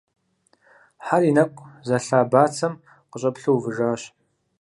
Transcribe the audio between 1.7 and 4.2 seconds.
зэлъа бацэм къыщӀэплъу увыжащ.